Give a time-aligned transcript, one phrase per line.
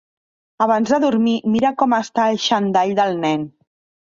[0.65, 3.47] Abans de dormir, mira com està el xandall del nen.